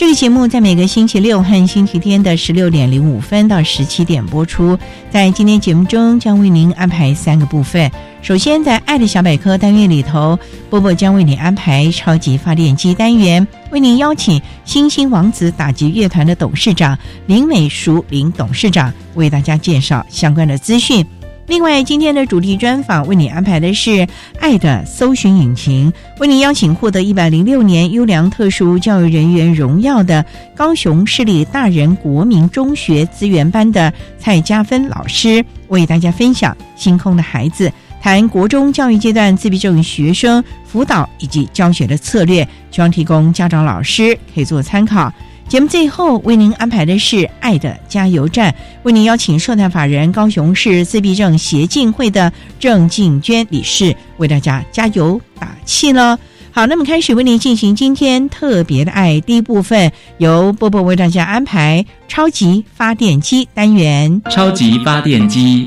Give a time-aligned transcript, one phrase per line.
[0.00, 4.78] 这个节目在每个星期六和星期天的十六点零五分到十七点播出。
[5.10, 7.90] 在今天节目中，将为您安排三个部分。
[8.22, 10.38] 首先，在“爱的小百科”单元里头，
[10.70, 21.04] 波波将为您安排“超级发电机”单元，为您邀请星星王子打击乐团的董事长林美淑林董事长为大家介绍相关的资讯。
[21.50, 24.06] 另外，今天的主题专访为你安排的是
[24.38, 37.68] “爱的搜寻引擎”，为您邀请获得一百零六年优良特殊教育人员荣耀的高雄市立大人国民中学资源班的蔡家芬老师，为大家分享《星空的孩子》，
[38.00, 45.12] 谈国中教育阶段自闭症学生辅导以及教学的策略，希望提供家长、老师可以做参考。
[45.50, 56.16] 节目最后为您安排的是“爱的加油站”，为您邀请社团法人高雄市自闭症协进会的郑静娟理事为大家加油打气了。
[56.52, 64.22] 好，那么开始为您进行今天特别的爱第一部分，由波波为大家安排超级发电机单元。
[64.30, 65.66] 超级发电机，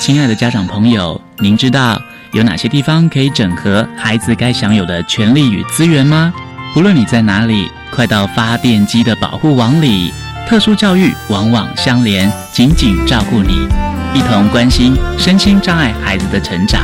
[0.00, 6.32] 亲爱的家长朋友，您知道有哪些地方可以整合孩子该享有的权利与资源吗？
[6.76, 7.68] 无论你在哪里。
[7.96, 10.12] 快到发电机的保护网里，
[10.46, 13.66] 特殊教育网网相连，紧紧照顾你，
[14.12, 16.78] 一同关心身心障碍孩子的成长。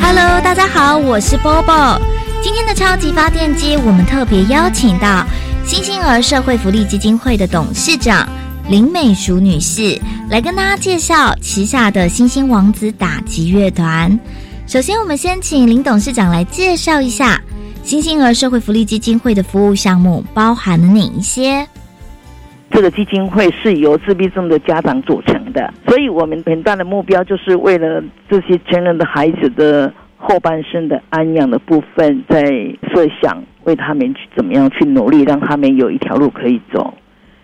[0.00, 2.00] Hello，大家好，我是 Bobo。
[2.40, 5.26] 今天的超级发电机，我们特别邀请到
[5.66, 8.28] 星星儿社会福利基金会的董事长
[8.68, 10.00] 林美淑女士，
[10.30, 14.16] 来跟大家介绍旗下的星星王子打击乐团。
[14.66, 17.38] 首先，我们先请林董事长来介绍一下
[17.82, 21.64] 星星儿社会福利基金会的服务项目包含了哪一些。
[22.70, 32.42] 这个基金会是由自闭症的家长组成的，所以我们很大的目标就是为了这些成人的孩子的后半生的安养的部分，在
[32.90, 36.94] 设想为他们去怎么样去努力，让他们有一条路可以走。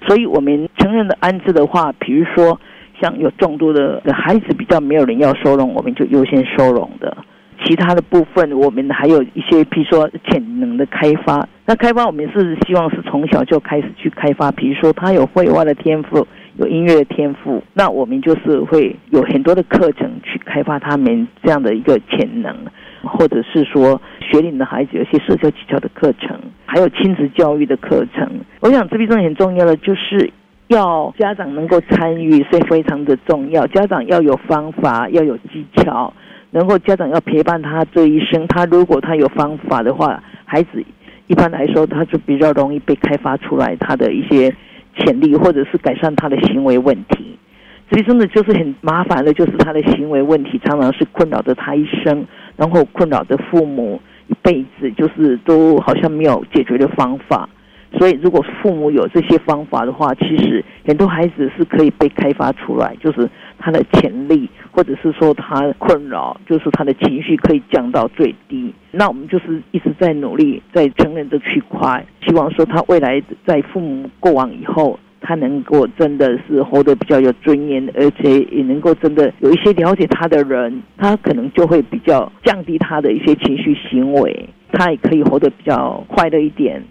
[0.08, 2.58] 所以，我们成人的安置的话，比如说。
[3.00, 7.16] 像有众多的孩子比较没有人要收容，我们就优先收容的。
[7.62, 11.46] 其他的部分，我们还有一些，比如说潜能的开发。
[11.66, 22.56] 那开发我们是希望是从小就开始去开发，比如说他有绘画的天赋，有音乐的天赋，那我们就是会有很多的课程去开发他们这样的一个潜能，
[23.02, 28.26] 或者是说学龄的孩子有些社交技巧的课程，还有亲子教育的课程。
[28.60, 30.30] 我想自闭症很重要的就是。
[30.70, 33.66] 要家长能够参与，是非常的重要。
[33.66, 36.12] 家长要有方法，要有技巧，
[36.52, 38.46] 能够家长要陪伴他这一生。
[38.46, 40.84] 他如果他有方法的话，孩子
[41.26, 44.54] 一般来说他就比较容易被开发出来他的一些
[44.96, 47.36] 潜力，或者是改善他的行为问题。
[47.90, 52.24] 所以真的就是很麻烦的，就是他的行为问题常常是困扰着他一生，
[52.56, 57.48] 然后困扰着父母一辈子，就是都好像没有解决的方法。
[57.92, 63.28] 所以，如果父母有这些方法的话，其实很多孩子是可以被开发出来，就是
[63.58, 68.72] 他的潜力，或者是说他困扰，就是他的情绪可以降到最低。
[68.92, 86.82] 那我们就是一直在努力，在成人的区块，希望说他未来在父母过往以后，他能够真的是活得比较有尊严，而且也能够真的有一些了解他的人，他可能就会比较降低他的一些情绪行为，他也可以活得比较快乐一点。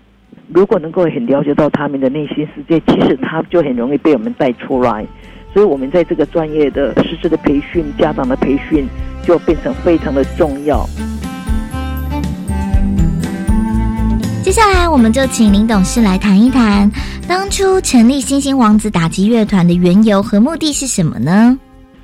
[0.52, 5.06] 如果能够很了解到他们的内心世界，其实他就很容易被我们带出来。
[5.54, 8.88] 所以我们在这个专业的师资的培训、家长的培训，
[9.24, 10.84] 就变成非常的重要。
[14.44, 16.90] 接下来，我们就请林董事来谈一谈，
[17.28, 21.60] 当初成立星星王子打击乐团的缘由和目的是什么呢？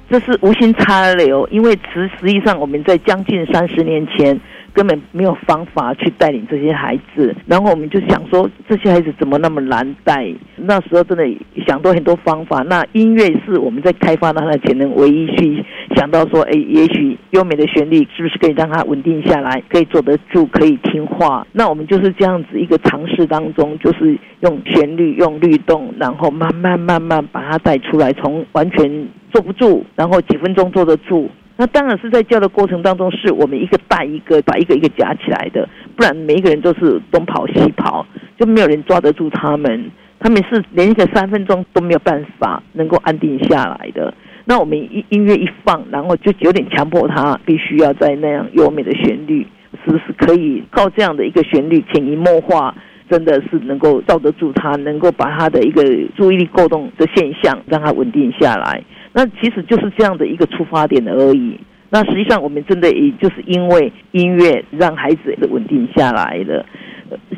[0.07, 4.39] 这是无心插柳，因为实实际上我们在将近三十年前。
[4.75, 10.29] 根本没有方法去带领这些孩子，然后我们就想说，这些孩子怎么那么难带？
[10.57, 11.23] 那时候真的
[11.65, 12.61] 想到很多方法。
[12.63, 15.63] 那音乐是我们在开发他的潜能唯一去
[15.95, 21.47] 想到说，哎，也许优美的旋律是不是可以让他稳定下来，可以坐得住，可以听话？
[21.53, 31.29] 那我们就是这样子一个尝试当中，就是用旋律、用律动，然后慢慢慢慢把它带出来，从完全坐不住，然后几分钟坐得住。
[31.57, 38.05] 那当然是在教的过程当中，是我们一个带一个，把一个一个夹起来的，不然每一个人都是东跑西跑，
[38.37, 39.89] 就没有人抓得住他们。
[40.19, 44.13] 他们是连一个三分钟都没有办法能够安定下来的。
[44.45, 49.45] 那我们音音乐一放，然后就有点强迫他必须要在那样优美的旋律，
[49.83, 52.75] 是不是可以靠这样的一个旋律潜移默化，
[53.09, 55.83] 真的是能够罩得住他，能够把他的一个
[56.15, 58.83] 注意力过动的现象让他稳定下来。
[59.13, 61.59] 那其实就是这样的一个出发点而已。
[61.89, 66.65] 那实际上，我们真的也就是因为音乐让孩子稳定下来了。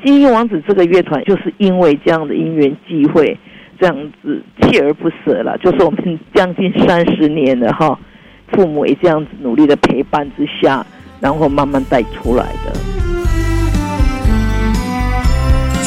[0.03, 3.37] 星星王子这个乐团就是因为这样的因缘际会，
[3.77, 5.57] 这样子锲而不舍了。
[5.59, 7.99] 就是我们将近三十年了哈，
[8.53, 10.83] 父母也这样子努力的陪伴之下，
[11.19, 13.36] 然后慢慢带出来的。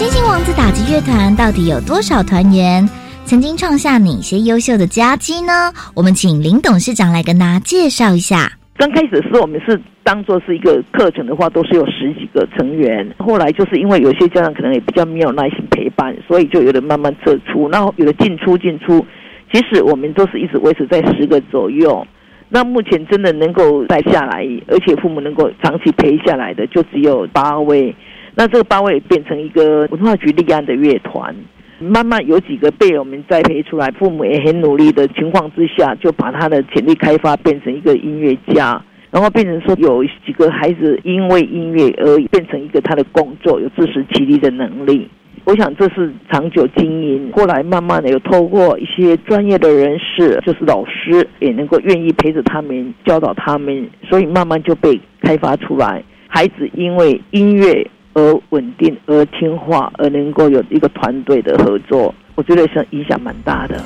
[0.00, 2.88] 星星王子打击乐团到底有多少团员？
[3.26, 5.70] 曾经创下哪些优秀的佳绩呢？
[5.94, 8.50] 我们请林董事长来跟大家介绍一下。
[8.78, 13.06] 刚开始的时，我们是当做是一个课程的话，都是有十几个成员。
[13.18, 19.04] 后来就是因为有些家长可能也比较没有耐心陪伴，所以就有的慢慢撤出，然后有的进出进出。
[19.52, 22.06] 其实我们都是一直维持在十个左右。
[22.48, 27.94] 那目前真的能够带下来，而且父母能够长期陪下来的，就只有八位。
[28.34, 31.34] 那这个八位变成一个文化局立案的乐团。
[31.82, 38.78] 慢慢有几个被我们栽培出来，父母也很努力的情况之下，就把他的潜力开发变成一个音乐家，
[39.10, 45.08] 然后变成说有几个孩子因为音乐而变成一个他的工作，有自食其力的能力。
[45.46, 56.04] 我想这是长久经营，后来慢慢的有透过一些专业的人士，就是老师也能够愿意陪着他们教导他们，所以慢慢就被开发出来。
[56.28, 57.90] 孩子因为音乐。
[58.14, 63.82] 而稳定，而听话，而能够有一个团队的合作，我觉得是影响蛮大的。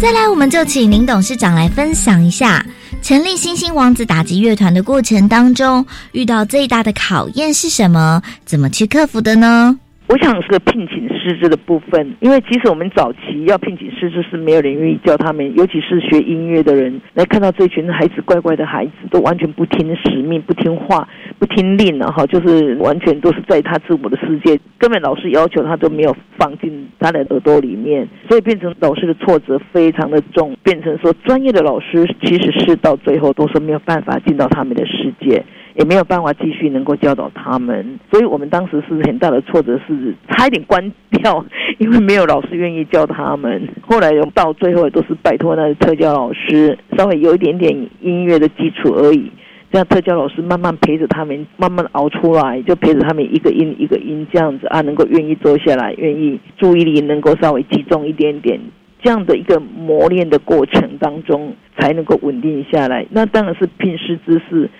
[0.00, 2.64] 再来，我们就请林董事长来分享一下
[3.00, 8.22] 成立星星王子打击乐团的过程当中，遇到最大的考验是什么？
[8.44, 9.78] 怎么去克服的呢？
[10.06, 21.08] 我想是个聘请师资的部分，因为其实我们早期要聘请师资是没有人愿意教他们，尤其是学音乐的人来看到这群孩子乖乖的孩子都完全不听使命、不听话、
[21.38, 35.42] 不听令了哈，就是完全都是在他自我的世界，根本老师要求他都没有放进他的耳朵里面，所以变成老师的挫折非常的重，变成说专业的老师其实是到最后都是没有办法进到他们的世界。
[35.74, 41.44] 也没有办法继续能够教导他们，所以我们当时是很大的挫折，是差一点关掉，
[41.78, 43.68] 因为没有老师愿意教他们。
[43.82, 49.30] 后来到最后都是拜托那个特教老师，稍微有一点点音乐的基础而已，
[49.72, 58.60] 这样特教老师慢慢陪着他们，慢慢熬出来，就陪着他们一个音一个音这样子啊，能够愿意坐下来，愿意注意力能够稍微集中一点点，
[59.02, 63.04] 这样的一个磨练的过程当中，才能够稳定下来。
[63.10, 64.70] 那当然是聘师知识。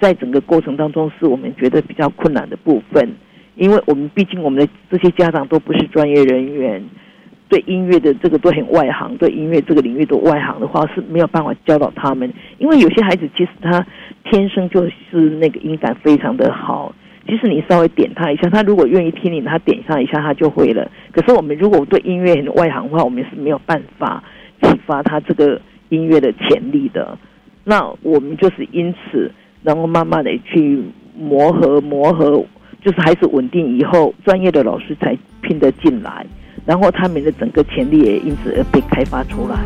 [0.00, 3.08] 在整个过程当中，是我们觉得比较困难的部分，
[3.54, 6.84] 因为我们毕竟我们的这些家长都不是专业人员，
[7.48, 12.30] 对音乐的这个都很外行，对音乐这个领域都外行的话是没有办法教导他们。
[12.58, 13.86] 因为有些孩子其实他
[14.24, 16.94] 天生就是那个音感非常的好，
[17.26, 20.90] 即使你稍微点他一下，他如果愿意听你，他点上一下他就会了。
[21.12, 24.22] 可是我们如果对音乐很外行的话，我们是没有办法
[24.60, 27.16] 启发他这个音乐的潜力的。
[27.62, 29.30] 那我们就是因此。
[29.64, 30.78] 然后慢慢的去
[31.18, 32.30] 磨合磨合，
[32.84, 36.26] 就是还是稳定以后，专业的老师才拼得进来，
[36.66, 39.58] 然后他们的整个潜力也因此而被开发出来。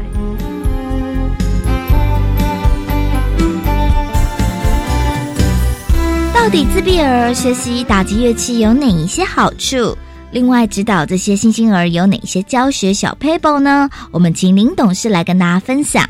[6.33, 9.99] 到底自闭儿学习打击乐器有哪一些好处？
[10.31, 13.91] 另外，指导这些新星儿有哪些教学小 paper 呢？
[14.13, 16.09] 我们请林董事来跟大家分享。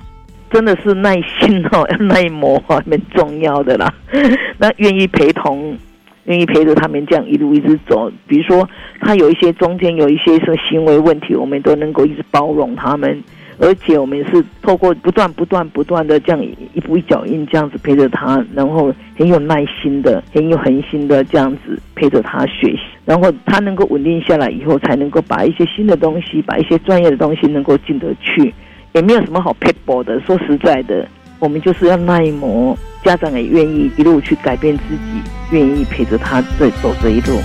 [0.50, 3.93] 真的是耐心哦，要耐磨，蛮重要的啦。
[4.59, 5.76] 那愿意陪同，
[6.25, 8.11] 愿意陪着他们这样一路一直走。
[8.26, 8.69] 比如说，
[9.00, 13.23] 他有一些中间有一些什么行为问题，我们都能够一直包容他们。
[13.61, 16.40] 而且我们是透过不断、不断、不断的这样
[16.75, 28.55] 一步一脚印这样子陪着他，然后很有耐心的、很有恒心的这样子陪着他学习，然后他能够稳定下来以后，才能够把一些新的东西、把一些专业的东西能够进得去。
[28.99, 30.19] 也没有什么好 p 薄的。
[30.23, 31.07] 说实在的，
[31.38, 37.38] 我们就是要耐磨，家长也愿意一路去改变自己，愿意陪着他在走这一路。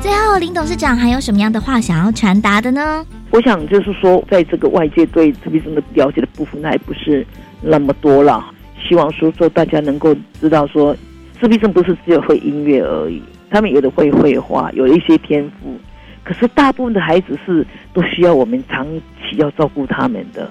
[0.00, 3.04] 最后，林董事长还有什么样的话想要传达的呢？
[3.30, 7.26] 我想就是说，在这个外界对自闭症的了解的部分，那也不是
[7.60, 8.42] 那么多了。
[8.88, 10.96] 希望说说大家能够知道，说
[11.38, 15.78] 自闭症不是只有会音乐而已，他们有的会绘画，有一些天赋。
[16.28, 20.46] 可是大部分的孩子是都需要我们长期要照顾他们的。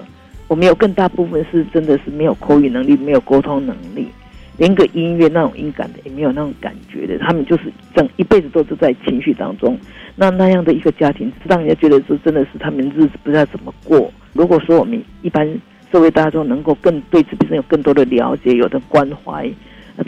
[0.48, 4.08] 我们有更大部分是真的是没有口语能力，没有沟通能力。
[4.56, 9.78] 连个音乐那种音感的也没有那种感觉的，他们就是整一辈子都是在情绪当中。
[10.16, 14.12] 那那样的一个家庭，让人家觉得说真的是他们日子不知道怎么过。
[14.32, 15.48] 如果说我们一般
[15.92, 19.48] 社会大众能够更对自闭症有更多的了解，有的关怀，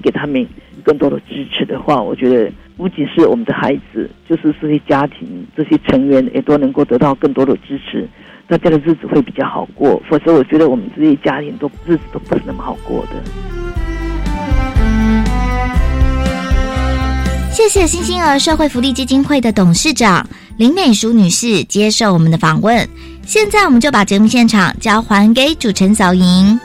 [0.03, 0.45] 给他们
[0.83, 8.08] 更多的支持的话，我觉得不仅是我们的孩子，就是这些家庭这些成员也都能够得到更多的支持，
[8.49, 10.02] 大家的日子会比较好过。
[10.08, 13.22] 否则，我觉得我们这些家庭都日子都不是那么好过的。
[17.50, 22.88] 谢谢新星儿社会福利基金会的董事长林美淑女士接受我们的访问。
[23.26, 26.58] 现在我们就把节目现场交还给主持人小莹。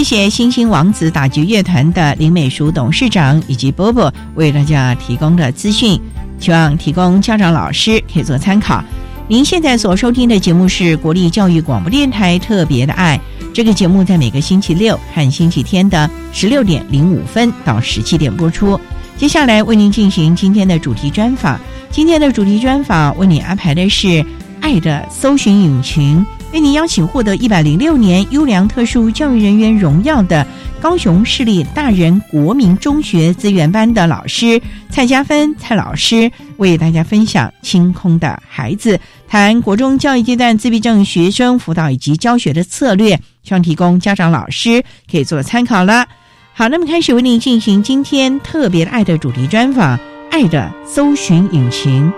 [0.00, 6.00] 谢谢星星王子打击乐团的林美淑董事长以及波波为大家提供的资讯。
[6.38, 8.82] 希望提供家长、老师可以做参考。
[9.28, 13.20] 您现在所收听的节目是国立教育广播电台特别的爱。
[13.52, 18.80] 这个节目在每个星期六和星期天的十六点零五分到十七点播出。
[19.18, 21.60] 接下来为您进行今天的主题专访。
[21.90, 24.24] 今天的主题专访为您安排的是
[24.62, 30.46] “爱的搜寻引擎”，为您邀请获得一百零六年优良特殊教育人员荣耀的。
[30.80, 38.96] 高雄市立大人国民中学资源班的老师蔡家芬蔡老师为大家分享《清空的孩子》，
[39.28, 46.06] 谈国中教育阶段自闭症学生辅导以及教学的策略，希望提供家长老师可以做参考了。
[46.54, 49.98] 好，那么开始为您进行今天特别爱的主题专访，
[50.30, 52.10] 《爱的搜寻引擎》。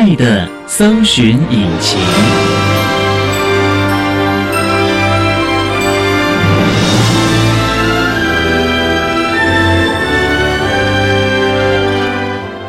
[0.00, 1.98] 爱的搜寻引擎。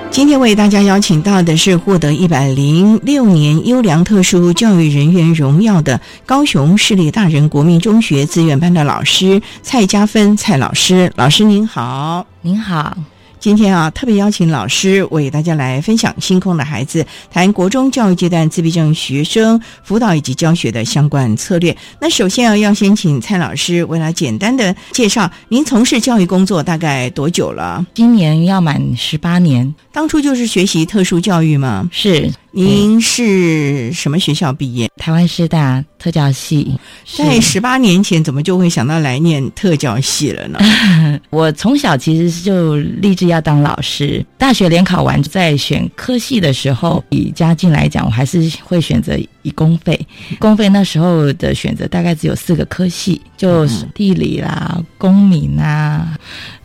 [0.10, 11.14] 今天为大家邀请到的是获得一百零六年优良特殊教育人员荣耀的高雄市立大人国民中学资源班的老师蔡家芬蔡老师。
[11.16, 12.98] 老师您好，您好。
[13.40, 21.76] 今天啊，特别邀请老师为大家来分享《星空的孩子》，谈国中教育阶段自闭症学生辅导以及教学的相关策略。
[22.02, 27.86] 那首先啊，要先请蔡老师为来简单的介绍，您从事教育工作大概多久了？
[27.94, 29.74] 今年要满十八年。
[29.94, 31.90] 当初就是学习特殊教育吗？
[31.94, 32.30] 是。
[32.52, 34.90] 您是什么学校毕业？
[34.98, 36.78] 台湾师大特教系。
[37.16, 40.60] 在十八年前，怎么就会想到来念特教系了呢？
[41.30, 44.26] 我从小其实就立志要当老师。
[44.38, 50.00] 大学联考完，在选科系的时候，以家境来讲，我还是会选择以公费。
[50.40, 56.18] 公费那时候的选择大概只有四个科系，就是地理啦、公民啊。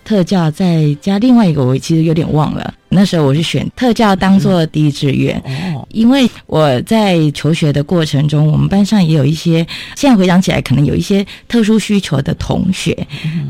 [0.04, 2.75] 特教再加另外一个，我其实有点忘了。
[2.90, 5.42] 那时候我是选特教当做第一志愿，
[5.88, 12.96] 因为我在求学的过程中，我们班上也有一些，现在回想起来，可能有一些特殊需求的同学。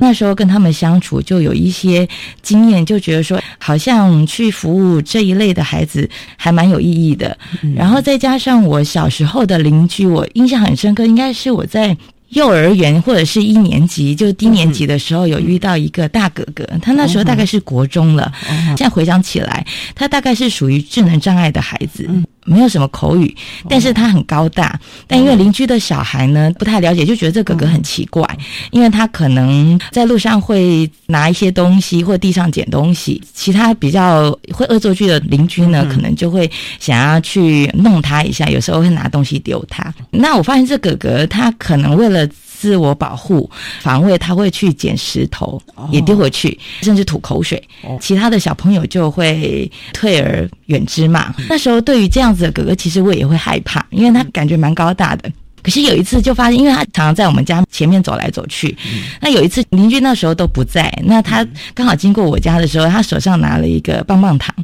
[0.01, 2.09] 那时候跟他们相处，就有一些
[2.41, 6.09] 经验，就觉得说，好像去服务这一类的孩子
[6.39, 7.37] 还蛮有意义的。
[7.77, 11.95] 然后再加上我小时候的邻居，我印象很深刻，应该是我在。
[12.35, 18.33] 幼儿园或者是一年级，就低年级的时候，有遇到一个大哥哥，他那时候大概是国中了。
[18.77, 19.65] 现在回想起来，
[19.95, 22.09] 他大概是属于智能障碍的孩子。
[22.45, 23.35] 没有什么口语，
[23.69, 24.79] 但是他很高大。
[25.07, 28.27] 但因为邻居的小孩呢不太了解，就觉得这哥哥很奇怪，
[28.71, 39.93] 因为他可能在路上会拿一些东西或地上捡东西，其他比较会恶作剧的邻居呢，可能就会想要去弄他一下，有时候会拿东西丢他。
[40.11, 42.29] 那我发现这哥哥他可能为了。
[42.65, 43.51] 自我保护、
[43.83, 47.63] 防卫，他会去捡石头，也丢回去，甚至吐口水。
[48.01, 51.35] 其他的小朋友就会退而远之嘛。
[51.47, 55.31] 那时候对于这样子的哥哥，其实我也会害怕，因为他感觉蛮高大的。
[55.63, 58.75] 可是有一次就发现，因为他常常在我们家前面走来走去。
[59.21, 64.55] 那有一次邻居那时候都不在，那他刚好经过我家的时候，他手上拿了一个棒棒糖，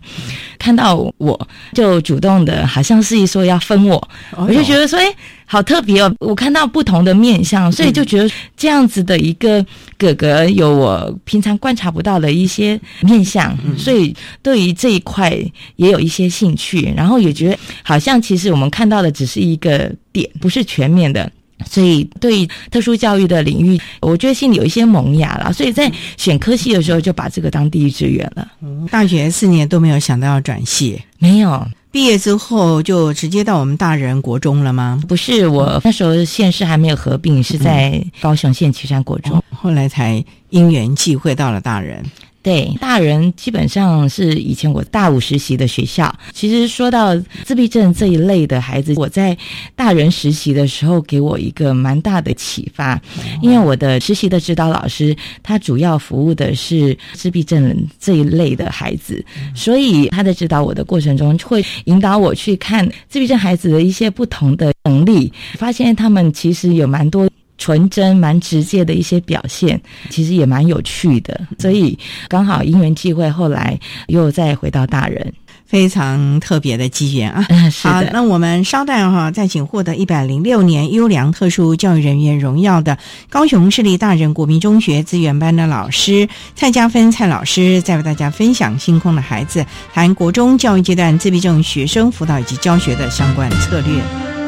[0.59, 5.07] 看到我就主动的，好像是一说要分我，我就觉得说，哎，
[5.51, 6.15] 好特别哦！
[6.21, 9.67] 我看到不同的面相，所以就觉得这样子的一个
[9.99, 15.37] 哥哥有我平常观察不到的一些面相，所以对于这一块
[15.75, 19.93] 也有一些兴趣，然后也觉得好像其实我们看到的只是一个。
[20.13, 21.31] 点不是全面的，
[21.65, 25.53] 所以对特殊教育的领域，我觉得心里有一些萌芽了。
[25.53, 28.47] 所以在选科系的时候，就把这个当第一志愿了。
[28.91, 31.67] 大学四年都没有想到要转系，没有。
[31.93, 35.03] 毕业之后就直接到我们大人国中了吗？
[35.09, 42.01] 不是，我那时候县市还没有合并，是在高雄县旗山国中，后来才因缘际会到了大人。
[42.43, 46.15] 对，大人基本上是以前我大五实习的学校。
[46.33, 49.37] 其实说到自闭症这一类的孩子，我在
[49.77, 52.99] 大人实习的时候，给我一个蛮大的启发。
[53.43, 59.23] 因为我的实习的指导老师，他主要服务的是自闭症这一类的孩子，
[59.55, 67.29] 所以他在指导我的过程中，会引导我去看自闭症孩子的一些不同的能力，发现他们其实有蛮多。
[67.61, 71.39] 纯真、蛮直接的一些表现，其实也蛮有趣的。
[71.59, 75.31] 所以刚好因缘际会，后来又再回到大人，
[75.67, 77.47] 非常特别的机缘啊！
[77.83, 82.97] 好，那我们稍待哈，再请获得一百零六年优良特殊教育人员荣耀的
[83.29, 94.40] 高雄市立大人国民中学资源班的老师蔡家芬蔡老师，再为大家分享星空的孩子，谈国中教育阶段自闭症学生辅导以及教学的相关策略。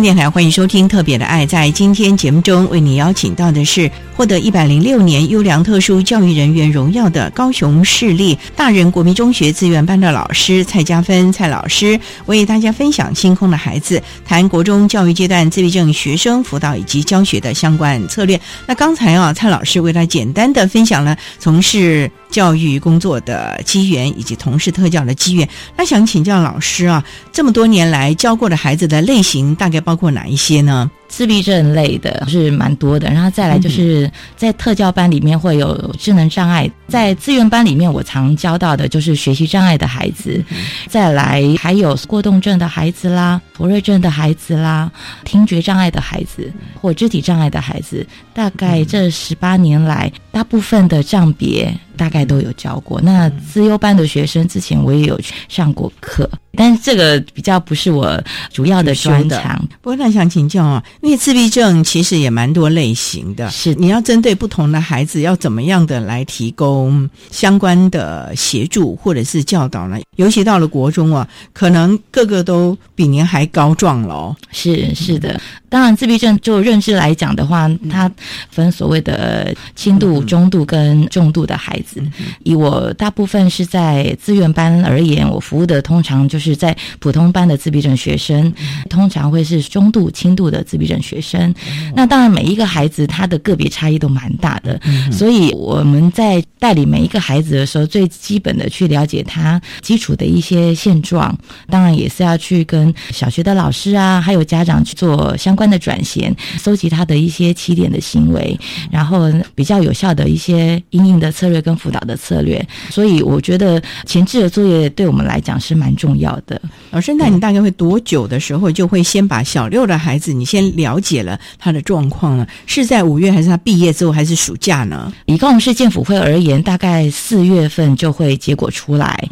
[0.00, 1.44] 电台欢迎收听《特别的爱》。
[1.48, 18.40] 在今天节目中，为你邀请到的是获得一百零六年优良特殊教育人员荣耀的高雄市立大人国民中学资源班的老师蔡家芬蔡老师，为大家分享星空的孩子，谈国中教育阶段自闭症学生辅导以及教学的相关策略。
[18.66, 25.48] 那刚才啊，蔡老师为他简单的分享了从事教育工作的机缘以及同事特教的机缘。
[25.76, 30.90] 那想请教老师啊，这么多年来教过的孩子的类型大概包括哪一些呢？
[31.08, 40.44] 自闭症类的是蛮多的，然后再来就是在特教班里面会有智能障碍，在资源班里面我常教到的就是学习障碍的孩子，
[40.86, 44.90] 再来还有过动症的孩子啦、博瑞症的孩子啦、
[45.24, 51.74] 听觉障碍的孩子或肢体障碍的孩子，大概这十八年来，大部分的障别。
[51.98, 53.00] 大概都有教过。
[53.00, 59.60] 那资优班的学生之前我也有上过课，但是这个比较不是我主要的专长。
[59.82, 69.98] 不过那想请教啊，因为自闭症其实也蛮多类型的，是你要针对不同的孩子，要怎么样的来提供相关的协助或者是教导呢？
[70.16, 74.36] 尤其到了国中啊，可能个个都比您还高壮了。
[74.50, 78.10] 是是的，当然自闭症就认知来讲的话，它
[78.50, 82.02] 分所谓的轻度、中度跟重度的孩子。
[82.42, 88.54] 以我大部分是在资源班而言，我服务的通常就是就是在普通班的自闭症学生，
[88.88, 91.52] 通常会是中度、轻度的自闭症学生。
[91.96, 101.36] 那当然，每一个孩子他的个别差异都蛮大的，所以我们在代理每一个孩子的时候，最基本的去了解他基础的一些现状，
[101.68, 108.56] 当然也是要去跟小学的老师啊，还有家长去做相关的转衔，搜集他的一些起点的行为，
[108.88, 112.64] 然后比较有效的一些应应的策略跟辅导的策略。
[112.88, 116.60] 所以我觉得前置的作业对我们来讲是蛮重要的。
[116.92, 122.46] 老师，那你大概会多久的时候就会先把小六的孩子你先了解了他的状况呢？
[122.66, 125.12] 是在五月还是他毕业之后还是暑假呢？
[125.26, 129.28] 以高雄市建府会而言，大概四月份就会结果出来。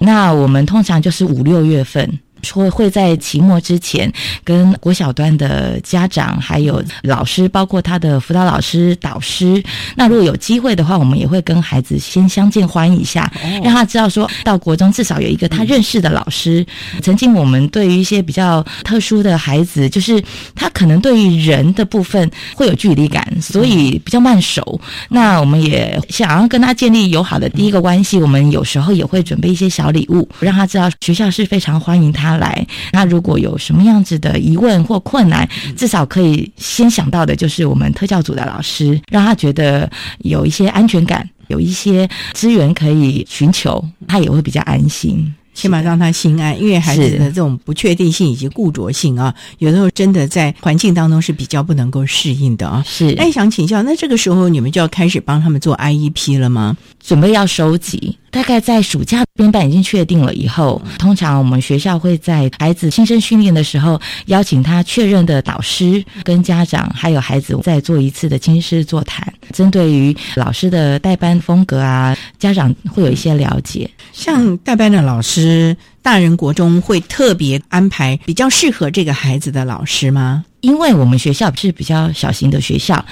[0.00, 2.18] 那我们通常就是五六月份。
[2.52, 4.12] 会会在期末之前
[4.44, 9.62] 跟国小端的家长还有老师，包括他的辅导老师、导师。
[9.96, 13.30] 那如果有机会的话，我们也会跟孩子先相见欢一下，
[13.62, 16.64] 让他知道说到国中至少有一个他认识的老师。
[17.02, 20.22] 曾经我们对于一些比较特殊的孩子，就是
[20.54, 24.80] 他可能对于人的部分会有距离感，所以比较慢熟。
[25.08, 32.29] 那我们也想要跟他建立友好的第一个关系，我们有时候也会准备一些小礼物，让他知道学校是非常欢迎他。
[32.30, 45.34] 他来，那如果有什么样子的疑问或困难，至少可以先想到的就是我们特教组的老师，让他觉得有一些安全感，有一些资源可以寻求，他也会比较安心。
[45.52, 52.82] 起码让他心安，因为孩子的这种不确定性以及固着性啊，有的时候真的在环境当中是比较不能够适应的啊。
[52.86, 56.76] 是，哎，想请教，那这个时候你们就要开始帮他们做 IEP 了吗？
[57.02, 58.16] 准备要收集。
[58.30, 73.90] 大概在暑假编班已经确定了以后，通常我们学校会在孩子新生训练的时候，邀请他确认的导师跟家长还有孩子再做一次的亲师座谈，针对于老师的代班风格啊，家长会有一些了解。
[74.12, 80.44] 像代班的老师，大人国中会特别安排比较适合这个孩子的老师吗？
[80.60, 83.04] 因为我们学校是比较小型的学校，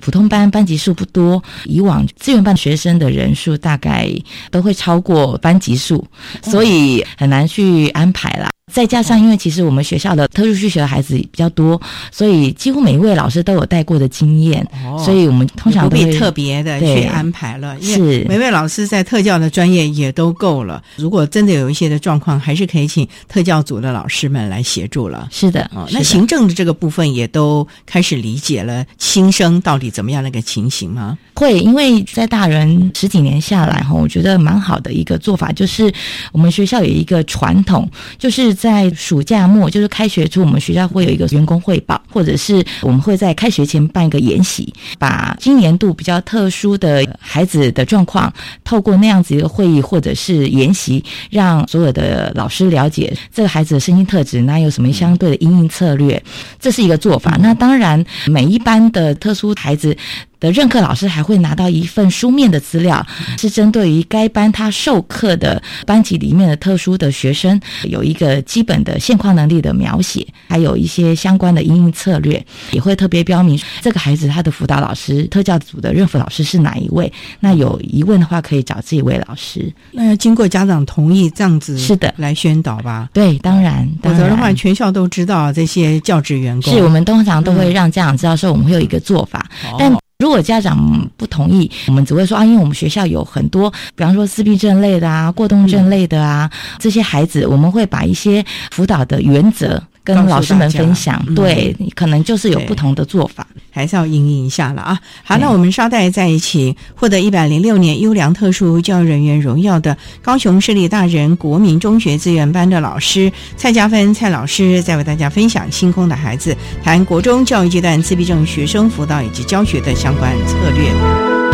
[0.00, 4.10] 普通班班级数不多，以往资源班学生的人数大概
[4.50, 6.06] 都会超过班级数，
[6.42, 8.50] 所以很难去安排啦。
[8.72, 14.66] 再加上，因为其实我们学校的特殊需求的孩子比较多，所以几乎每一位老师都有带过的经验，
[14.98, 17.80] 所以我们通常不必特别的去安排了。
[17.80, 20.82] 是每位老师在特教的专业也都够了。
[20.96, 25.28] 如果真的有一些的状况，还是可以请特教组的老师们来协助了。
[25.30, 31.16] 是的，哦，那行政的这个部分也都开始理解了新生到底怎么样那个情形吗？
[31.34, 35.92] 会，因为在大人十几年下来哈，我觉得蛮好的一个做法，就是
[36.32, 48.32] 我们学校有一个传统，就是在暑假末，就是开学初，我们学校会有一个员工汇报，或者是我们会在开学前办一个研习，把今年度比较特殊的孩子的状况，
[48.64, 56.20] 透过那样子一个会议或者是研习，让所有的老师了解这个孩子的身心特质，那有什么相对的应应策略，
[56.58, 57.38] 这是一个做法。
[57.40, 59.96] 那当然，每一班的特殊孩子。
[60.38, 63.04] 的任课老师还会拿到一份书面的资料，
[63.38, 77.12] 是针对于该班他授课的班级里面的特殊的学生，有一个基本的现况能力的描写，还有一些相关的应用策略，也会特别标明这个孩子他的辅导老师、特教组的任辅老师是哪一位。
[77.40, 79.72] 那有疑问的话，可以找这一位老师。
[79.92, 83.08] 那要经过家长同意，这样子是的来宣导吧？
[83.12, 86.72] 对，当然，否则的话，全校都知道这些教职员工。
[86.72, 89.92] 是我们通常都会让家长知道说，我们会有一个做法，但。
[90.18, 99.82] 如果家长不同意，我们只会说啊，因为我们学校有很多，比方说自闭症类的啊、过动症类的啊，这些孩子，我们会把一些辅导的原则。
[100.06, 104.96] 跟老师们分享，对，可能就是有不同的做法，还是要应应一下了啊。
[105.24, 121.45] 好，那我们稍待在一起，获得一百零六年优良特殊教育人员荣耀的高雄市立大人国民中学资源班的老师蔡家芬蔡老师，在为大家分享星空的孩子谈国中教育阶段自闭症学生辅导以及教学的相关策略。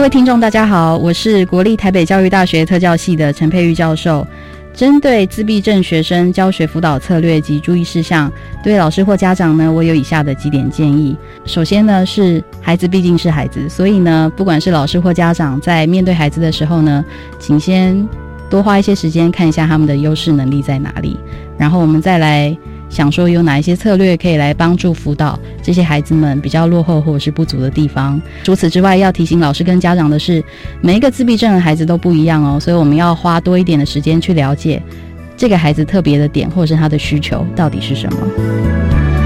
[0.00, 4.26] 各位听众，大家好，我是国立台北教育大学特教系的陈佩玉教授。
[4.72, 8.32] 针对自闭症学生教学辅导策略及注意事项，
[8.64, 11.14] 对老师或家长呢，我有以下的几点建议。
[11.44, 17.04] 首先呢，是孩子毕竟是孩子，所以呢，不管是老师或家长在面对孩子的时候呢，
[17.38, 18.08] 请先
[18.48, 21.18] 多花一些时间看一下他们的优势能力在哪里，
[21.58, 22.56] 然后我们再来
[22.90, 28.20] 想说有哪一些策略可以来帮助辅导这些孩子们比较落后或者是不足的地方。
[28.42, 30.42] 除此之外，要提醒老师跟家长的是，
[30.82, 34.82] 每一个自闭症的孩子都不一样哦，所以我们要花多一点的时间去了解
[35.36, 39.19] 这个孩子特别的点，或者是他的需求到底是什么。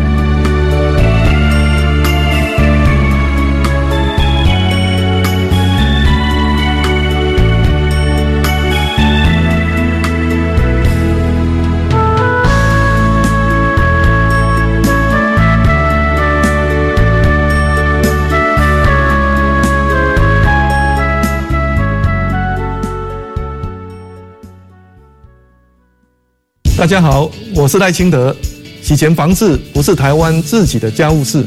[26.85, 28.37] 大家好，我是赖清德。
[28.83, 31.43] 洗钱防治不是台湾自己的家务事，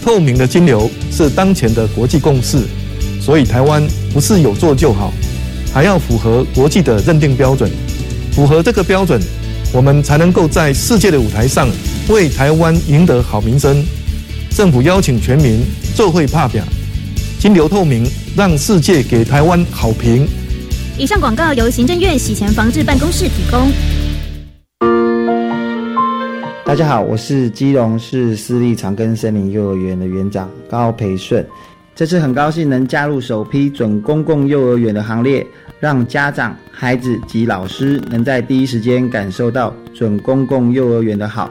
[0.00, 2.62] 透明的金流是当前的国际共识。
[3.20, 5.12] 所以台湾不是有做就好，
[5.74, 7.68] 还要符合国际的认定标准。
[8.30, 9.20] 符合这个标准，
[9.72, 11.68] 我们才能够在世界的舞台上
[12.08, 13.84] 为台湾赢得好名声。
[14.56, 15.60] 政府邀请全民
[15.96, 16.62] 做会怕表，
[17.40, 20.24] 金流透明，让世界给台湾好评。
[20.96, 23.72] 以上广告由行政院洗钱防治办公室提供。
[26.68, 31.42] 大家好，我是基隆市私立长庚森林幼儿园的园长高培顺。
[31.94, 35.46] 这次很高兴能加入首批准公共幼儿园的行列，
[35.80, 41.50] 让家长、孩子及老师能在第一时间感受到准公共幼儿园的好。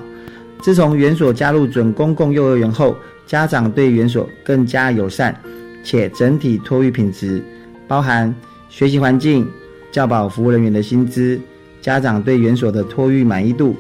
[0.62, 5.36] 自从园所加入准公共幼儿园后，家长对园所更加友善，
[5.84, 7.44] 且整体托育品质，
[7.88, 8.32] 包含
[8.70, 9.50] 学习环境、
[9.92, 11.42] 教保服务人员的薪资、
[11.88, 13.74] 家长对园所的托育满意度。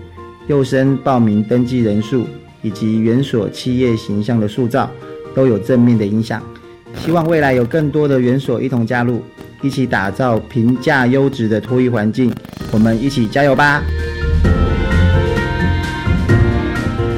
[0.47, 2.25] 幼生报名登记人数
[2.61, 4.89] 以及园所企业形象的塑造
[5.35, 6.41] 都有正面的影响。
[6.95, 9.21] 希望未来有更多的园所一同加入，
[9.61, 12.33] 一起打造平价优质的托育环境。
[12.71, 13.83] 我们一起加油吧！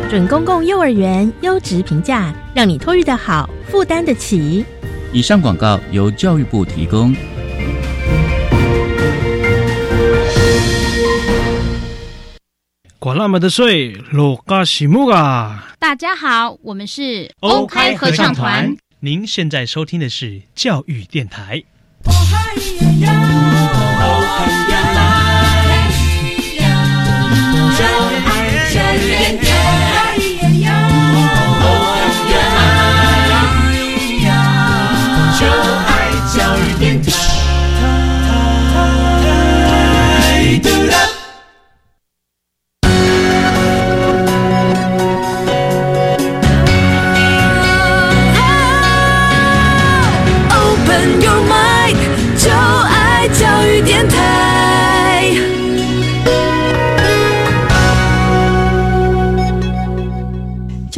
[0.10, 4.66] 准公共幼儿园优质评价，让你托育的好，负担得起。
[5.14, 7.16] 以上广告由教育部提供。
[13.00, 15.74] 管那么的水，罗嘎西木啊！
[15.80, 18.76] 大家好，我们是欧开合唱团。
[19.00, 21.64] 您现在收听的是教育电台。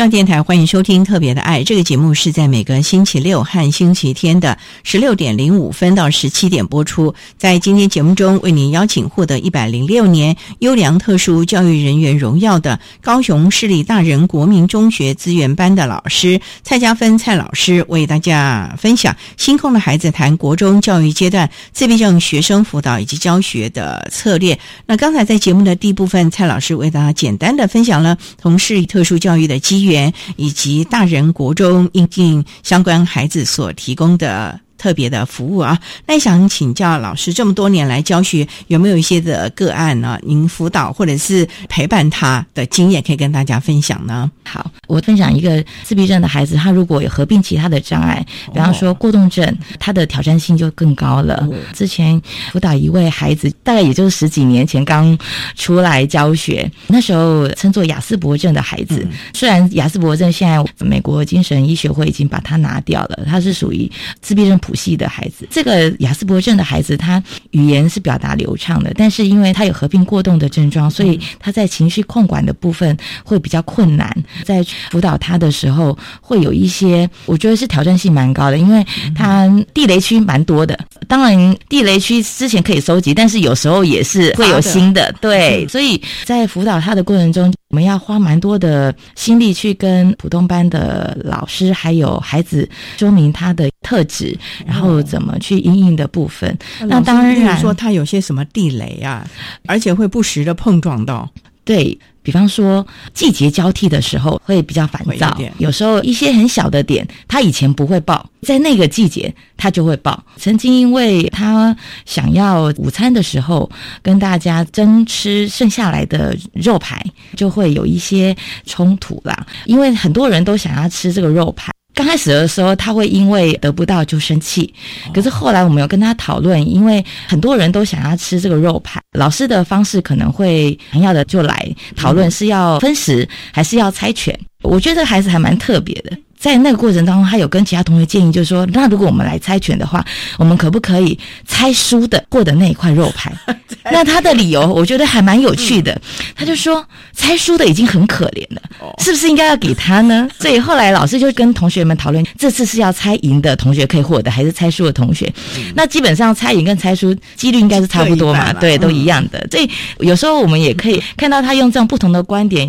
[0.02, 7.14] 上电台欢迎收听《特别的爱》这个节目，是在每个星期六和星期天的十六点零五分到十七点播出。
[7.38, 24.58] 在今天节目中，为您邀请获得一百零六年优良特殊教育人员荣耀的高雄市立大人国民中学资源班的老师蔡家芬蔡老师，为大家分享《星空的孩子》谈国中教育阶段自闭症学生辅导以及教学的策略。
[24.88, 29.91] 那刚才在节目的第一部分，蔡老师为大家简单的分享了从事特殊教育的机遇
[30.36, 34.60] 以及大人国中应尽相关孩子所提供的。
[34.82, 40.17] 特别的服务啊，那想请教老师，这么多年来教学有没有一些的个案呢？
[40.24, 44.32] 您辅导或者是陪伴他的经验，可以跟大家分享呢？
[44.44, 51.48] 好，我分享一个自闭症的孩子，他如果有合并其他的障碍，比方说过动症，他的挑战性就更高了。
[51.74, 52.20] 之前
[52.52, 55.15] 辅导一位孩子，大概也就是十几年前刚
[55.56, 59.08] 出来教学，那时候称作雅斯伯症的孩子。
[59.32, 63.89] 虽然雅斯伯症现在美国精神医学会已经把它拿掉了，他是属于
[64.22, 64.82] 自闭症谱。
[64.82, 74.12] 系的孩子，这个雅斯伯症的孩子，他语言是表达流畅的，但是因为他有合并过动的症状，所以他在情绪控管的部分会比较困难。
[74.44, 80.80] 在辅导他的时候，会有一些我觉得是挑战性蛮高的，因为他地雷区蛮多的。
[81.08, 85.14] 当然，地雷区之前可以收集，但是有时候也是会有新的。
[85.22, 87.54] 对，所以在辅导他的过程中。
[87.72, 96.56] 我们要花蛮多的心力去跟普通班的老师还有孩子说明他的特质，然后怎么去应应的部分。
[96.82, 99.26] 那当然说他有些什么地雷啊，
[99.68, 101.30] 而且会不时的碰撞到。
[101.64, 110.24] 对，比方说季节交替的时候会比较烦躁，有时候一些很小的点，他以前不会报，在那个季节他就会报。
[110.38, 113.70] 曾经因为他想要午餐的时候
[114.02, 117.04] 跟大家争吃剩下来的肉排，
[117.36, 119.46] 就会有一些冲突啦。
[119.66, 121.71] 因为很多人都想要吃这个肉排。
[121.94, 124.74] 刚开始的时候，他会因为得不到就生气，
[125.14, 134.38] 可是后来我们有跟他讨论，因为很多人都想要吃这个肉排，老师的方式可能会想要的就来讨论是要分食还是要猜拳。
[134.64, 136.18] 我觉得这个孩子还蛮特别的。
[136.42, 140.04] 在那个过程当中，他有跟其他同学建议，就是说，那如果我们来猜拳的话，
[140.40, 143.32] 我们可不可以猜输的获得那一块肉排？
[143.92, 145.96] 那他的理由我觉得还蛮有趣的，
[146.36, 148.62] 他就说，猜输的已经很可怜了，
[148.98, 150.28] 是不是应该要给他呢？
[150.40, 155.32] 所以后来老师就跟同学们讨论，这次是要猜赢的同学可以获得，还是猜输的同学？
[155.76, 159.48] 那基本上猜赢跟猜输几率应该是差不多嘛，对，都一样的。
[159.52, 162.68] 所以有时候我们也可以看到他用这样不同的观点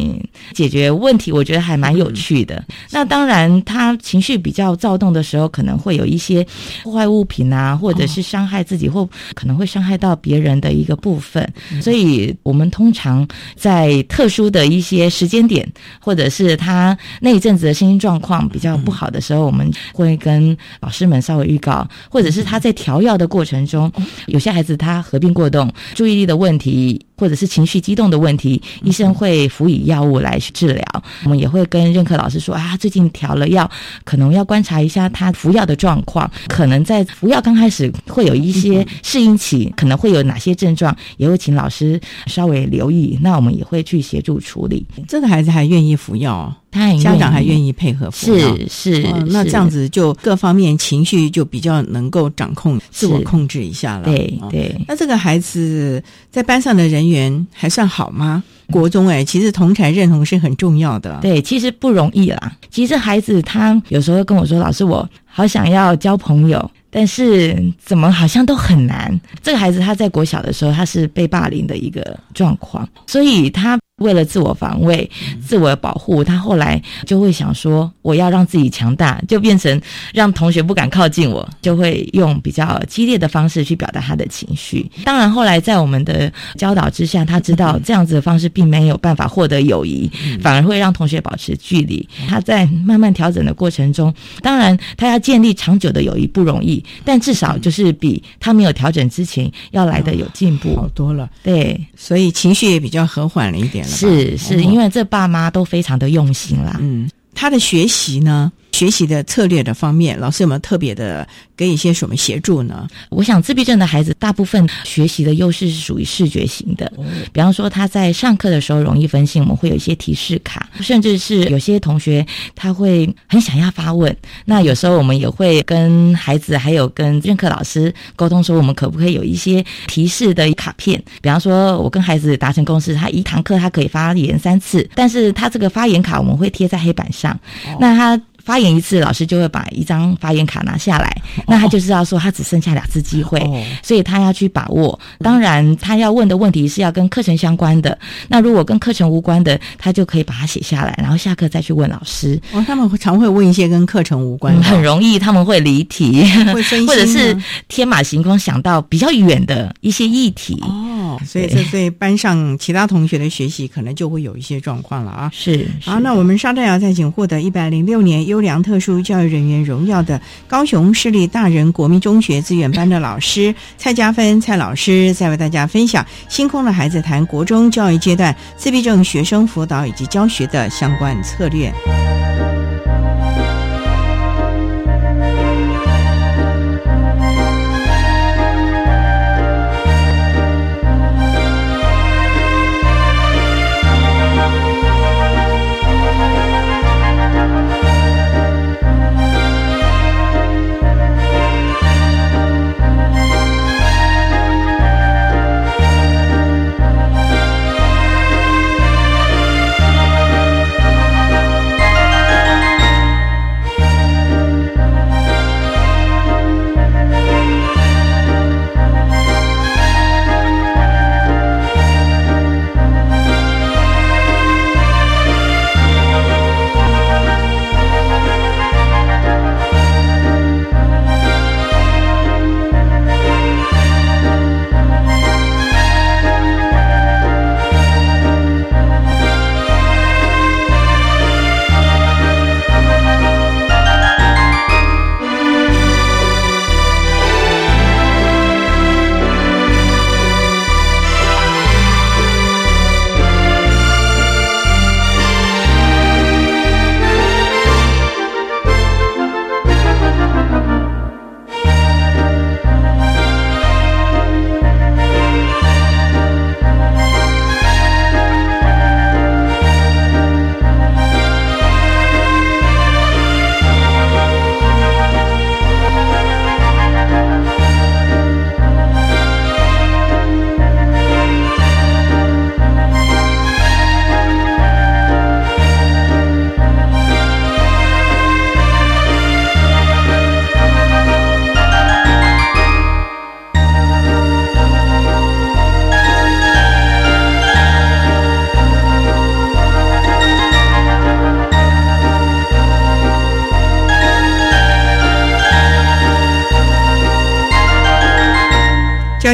[0.52, 2.62] 解决问题，我觉得还蛮有趣的。
[2.90, 3.61] 那当然。
[3.64, 6.46] 他情绪比较躁动的时候，可能会有一些
[6.82, 11.46] 破坏物品啊，或者是伤害自己，或可能会伤害到别人的一个部分。
[11.80, 15.66] 所以，我们通常在特殊的一些时间点，
[16.00, 23.90] 或者是他那一阵子的身心状况比较不好的时候，我们会跟老师们稍微预告，或者是他在调药的过程中，
[24.26, 27.04] 有些孩子他合并过动、注意力的问题。
[27.14, 30.84] 或者是情绪激动的问题，医生会辅以药物来治疗。
[31.22, 33.70] 我们也会跟任课老师说啊，最近调了药，
[34.04, 36.30] 可能要观察一下他服药的状况。
[36.48, 43.18] 可能在服药刚开始会有一些适应期，可能会有哪些症状，也会请老师稍微留意。
[43.22, 44.86] 那我们也会去协助处理。
[45.06, 46.54] 这个孩子还愿意服药。
[46.72, 54.04] 他家长还愿意配合辅导，是是，那这样子就各方面情绪就比较能够掌控、自我控制一下了。
[54.04, 58.42] 对对，那这个孩子在班上的人缘还算好吗？
[58.70, 61.18] 国中哎，其实同才认同是很重要的。
[61.20, 62.56] 对，其实不容易啦。
[62.70, 73.78] 其实孩子他有时候跟我说：“老师，我好想要交朋友，但是怎么好像都很难。”这个孩子他在国小的时候，他是被霸凌的一个状况，所以他。
[73.98, 75.08] 为了自我防卫、
[75.46, 79.80] 自我保护，他后来就会想说：“我要让自己强大，就变成
[80.12, 92.08] 让同学不敢靠近我，就会用比较激烈的方式去表达他的情绪。”当然，后来在我们的教导之下，他知道这样子的方式并没有办法获得友谊，反而会让同学保持距离。
[92.28, 101.30] 他在慢慢调整的过程中，当然他要建立长久的友谊不容易，但至少就是比他没有调整之前要来的有进步好多了。
[101.42, 103.90] 对，所以情绪也比较和缓了一点了。
[103.90, 106.76] 是是，因为这爸妈都非常的用心啦。
[106.80, 108.52] 嗯，他的学习呢？
[108.72, 112.86] 学习的策略的方面，老师有没有特别的给一些什么协助呢？
[113.10, 116.90] 我想自闭症的孩子大部分学习的优势是属于视觉型的，
[117.32, 124.14] 比方说他在上课的时候容易分心，我们会有一些提示卡，甚至是有些同学他会很想要发问，
[124.46, 131.02] 那有时候我们也会跟孩子还有跟任课老师沟通说，我们可不可以有一些提示的卡片？
[131.20, 137.38] 比方说我跟孩子达成共识，他一堂课他可以发言三次，但是他这个发言卡我们会贴在黑板上，
[137.78, 138.20] 那他。
[138.44, 141.14] 发言一次，老师就会把一张发言卡拿下来，
[141.46, 143.40] 那他就知道说他只剩下两次机会，
[143.82, 144.98] 所以他要去把握。
[145.20, 147.96] 当然，他要问的问题是要跟课程相关的。
[148.28, 152.40] 那如果跟课程无关的，他就可以把它写下来，然后下课再去问老师。
[152.52, 157.36] 哦，他们常会问一些跟课程无关的，很容易他们会离题，会或者是
[157.68, 160.58] 天马行空想到比较远的一些议题。
[160.62, 165.30] 哦，所以这对班上其他同学的学习可能就会有一些状况了啊。
[165.32, 168.31] 是，好，那我们稍待要再请获得一百零六年。
[168.32, 170.18] 优良特殊教育人员荣耀的
[170.48, 181.70] 高雄市立大人国民中学资源班的老师蔡家芬蔡老师，在为大家分享《星空的孩子》谈国中教育阶段自闭症学生辅导以及教学的相关策略。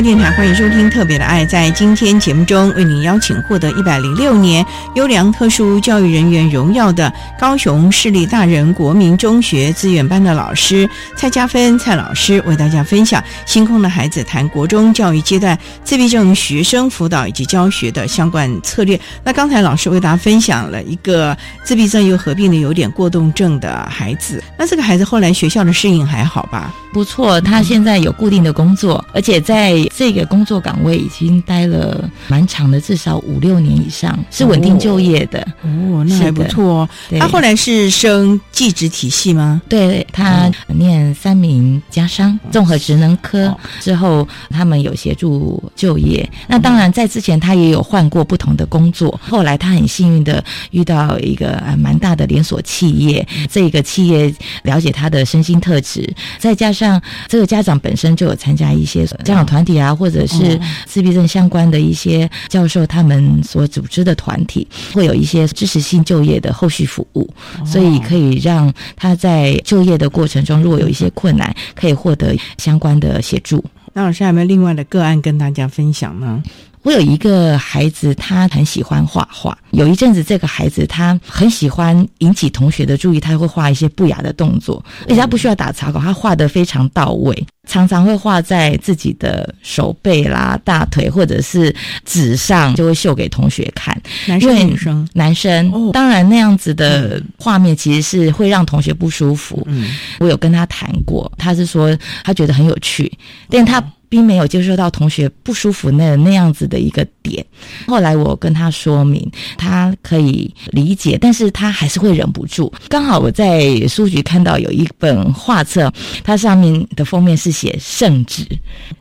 [0.08, 1.44] 电台，欢迎收听《特别的爱》。
[1.46, 18.98] 在今天节目中，为您邀请获得一百零六年优良特殊教育人员荣耀的高雄市立大人国民中学资源班的老师蔡家芬蔡老师，为大家分享星空的孩子谈国中教育阶段自闭症学生辅导以及教学的相关策略。
[19.22, 26.72] 那刚才老师为大家分享了一个自闭症又合并的有点过动症的孩子，那这个孩子后来学校的适应还好吧？
[26.94, 35.40] 不错，他现在有固定的工作，而且在这个工作岗位已经待了蛮长的，至少五六年以上，是稳定就业的。
[35.62, 36.88] 哦，那还不错哦。
[37.18, 39.60] 他后来是升技职体系吗？
[39.68, 46.30] 对他念三名家商综合职能科之后，他们有协助就业。
[46.46, 49.18] 那当然，在之前他也有换过不同的工作。
[49.20, 54.32] 后来他很幸运的遇到一个蛮大的连锁企业，这个企业
[54.62, 57.02] 了解他的身心特质，再加上。
[57.26, 67.28] 这个家长本身就有参加一些家长团体啊，或者是自闭症相关的一些教授他们所组织的团体，会有一些支持性就业的后续服务，
[67.64, 73.64] 所以可以让他在就业的过程中，如果有一些困难，可以获得相关的协助。
[73.94, 76.42] 那老师有没有另外的个案跟大家分享呢？
[76.88, 79.56] 我有一个孩子，他很喜欢画画。
[79.72, 91.74] 有一阵子，这个孩子他很喜欢引起同学的注意，他会画一些不雅的动作，而且他不需要打草稿，他画的非常到位，常常会画在自己的手背啦、大腿或者是
[92.06, 93.94] 纸上，就会秀给同学看。
[94.26, 95.06] 男生女生？
[95.12, 95.70] 男生。
[95.92, 99.62] 当然，那样子的画面其实是会让同学不舒服。
[99.66, 103.12] 嗯，我有跟他谈过，他是说他觉得很有趣，
[103.50, 103.84] 但他。
[104.08, 107.44] 并没有接受到同学不舒服那那样子的一个点。
[107.86, 112.72] 后来我跟他说明，他可以理解，但是他还是会忍不住。
[112.88, 115.92] 刚好我在书局看到有一本画册，
[116.24, 118.44] 它上面的封面是写圣旨，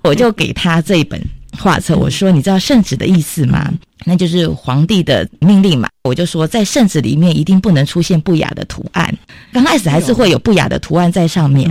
[0.04, 1.22] 我就给他这一本
[1.58, 3.72] 画册，我说：“你知道圣旨的意思吗？”
[4.06, 9.14] 那就是皇帝的命令嘛，我就说在圣旨里面一定不能出现不雅的图案。
[9.52, 11.70] 刚开始还是会有不雅的图案在上面，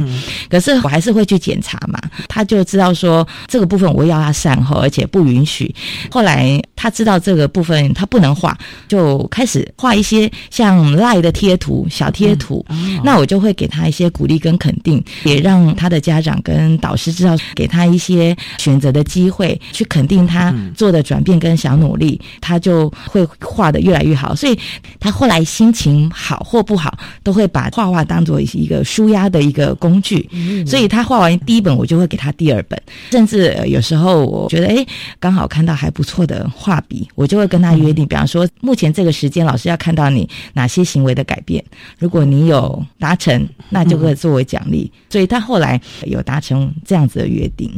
[0.50, 2.00] 可是我还是会去检查嘛。
[2.28, 5.72] 他就知道说这个部分我要他善后，而且不允许。
[6.10, 8.56] 后来他知道这个部分他不能画，
[8.88, 12.64] 就开始画一些像赖的贴图、小贴图。
[13.04, 22.15] 那我就会给他一些鼓励跟肯定，也让他的家长跟导师知道，给他一些选择的机会，去肯定他做的转变跟小努力。
[22.40, 24.58] 他就会画的越来越好，所以
[24.98, 30.28] 他后来心情好或不好，都会把画画当做一个舒压的一个工具。
[30.66, 34.86] 所以他画完第一本，我就会给他第二本，甚至有时候我觉得哎，
[35.18, 41.64] 刚好看到还不错的画笔，我就会跟他约定，比方说目前这个时间，老师要看到你哪些行为的改变，
[41.98, 44.90] 如果你有达成，那就会作为奖励。
[45.08, 47.70] 所以他后来有达成这样子的约定。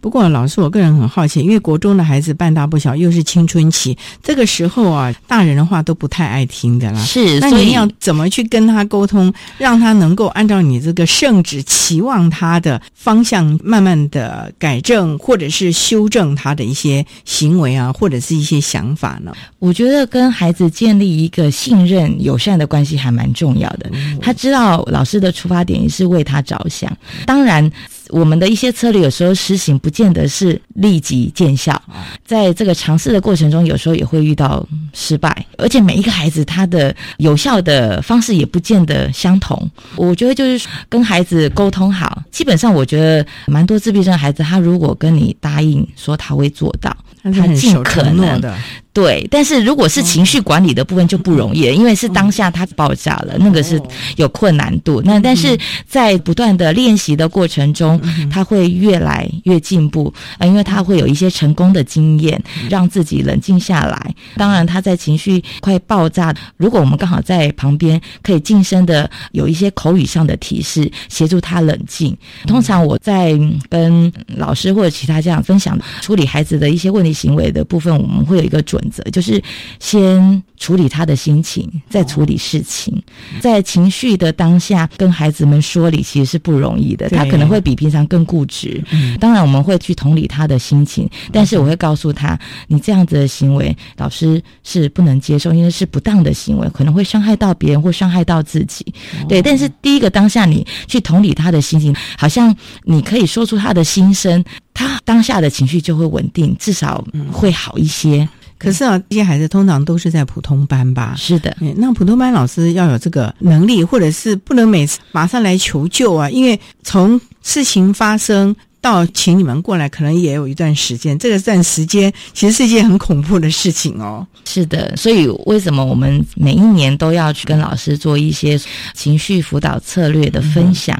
[0.00, 3.85] 不过老师，我个人很好奇，因为国中的孩子半大不小，又是青春期。
[4.22, 7.04] 这个时候啊，大人的话都不太爱听的啦。
[7.04, 19.32] 是，那你要怎么去跟他沟通，让他能够按照你这个圣旨期望他的方向，慢慢的改正或者是修正他的一些行为啊，或者是一些想法呢？
[19.58, 23.90] 我觉得跟孩子建立一个信任、友善的关系还蛮重要的。
[24.22, 26.90] 他知道老师的出发点也是为他着想，
[27.26, 27.70] 当然。
[28.10, 31.80] 我们的一些策略有时候实行不见得是立即见效，
[32.24, 39.70] 在这个尝试的过程中，有时候也会遇到失败，而且每一个孩子他的有效的方式也不见得相同。
[39.96, 48.56] 我觉得就是跟孩子沟通好，基本上我觉得蛮多自闭症孩子，他如果跟你答应说他会做到，他尽可能的。
[48.96, 53.78] 对，但是如果是情绪管理的部分就不容易了，因为是当下他爆炸了，那个是
[54.16, 55.02] 有困难度。
[55.04, 55.54] 那但是
[55.86, 64.14] 在不断的练习的过程中，他会越来越进步啊，因为他会有一些成功的经验，让自己冷静下来。
[64.34, 72.16] 当然，他在情绪快爆炸，如果我们刚好在旁边，可以近身的有一些口语上的提示，协助他冷静。
[72.46, 73.38] 通常我在
[73.68, 78.82] 跟老师或者其他家长分享处理孩子的一些问题行为的部分，我们会有一个准。
[78.90, 79.42] 则就是
[79.80, 83.02] 先处理他的心情，再处理事情。
[83.40, 87.08] 在情绪的当下，跟孩子们说理其实是不容易的。
[87.10, 88.82] 他可能会比平常更固执。
[89.20, 98.86] 当然，我们会去同理他的心情，但是我会告诉他，你这样子的行为，老师是不能接受，因为是不当的行为，可能会伤害到别人或伤害到自己。
[99.28, 108.28] 对，但是第一个当下，你去同理他的心情，好像你可以说出他的心声，他当下的情绪就会稳定，至少会好一些。
[108.58, 111.14] 可是啊，这些孩子通常都是在普通班吧？
[111.16, 121.18] 是的，那普通班老师要有这个能力，或者是不能每次马上来求救啊，因为从事情发生到请你们过来，可能也有一段时间。
[121.18, 124.24] 这个段时间其实是一件很恐怖的事情哦。
[124.44, 128.56] 是的，所以为什么我们每一年都要去跟老师做一些
[128.94, 130.96] 情绪辅导策略的分享？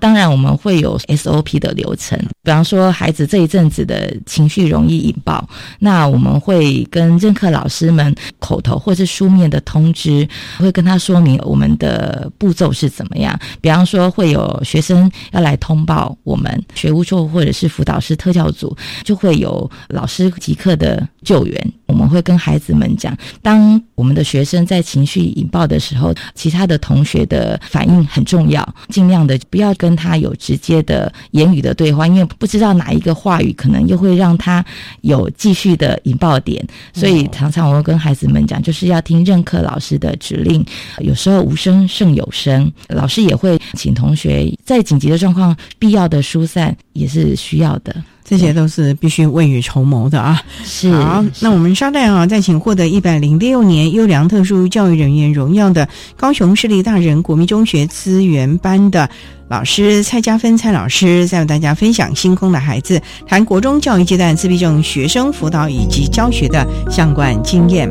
[0.00, 2.18] 当然，我们会有 SOP 的流程。
[2.42, 5.48] 比方说，孩子这一阵子的情绪容易引爆，
[5.78, 10.26] 那我们会跟任课老师们口头或是书面的通知，
[10.58, 13.38] 会跟他说明我们的步骤是怎么样。
[13.60, 17.27] 比方说，会有学生要来通报我们学务处。
[17.28, 21.72] 或者是辅导师特教组，就会有老师即刻的救援。
[21.88, 34.64] 我们会跟孩子们讲，当我们的学生在情绪引爆的时候，其他的同学的反应很重要，尽量的不要跟他有直接的言语的对话，因为不知道哪一个话语可能又会让他
[35.00, 36.64] 有继续的引爆点。
[36.92, 40.64] 所以常常我会跟孩子们讲，就是要听任课老师的指令。
[40.98, 47.96] 有时候无声胜有声，老师也会请同学在紧急的状况必要的疏散也是需要的。
[48.28, 50.42] 这些都是必须未雨绸缪的啊！
[50.62, 59.08] 是好，那我们稍待啊，再请获得一百零六年优良特殊教育人员荣耀的高雄市立大人国民中学资源班的
[59.48, 67.90] 老师蔡家芬蔡老师，再为大家分享星空的孩子谈国中教育阶段自闭症学生辅导以及教学的相关经验。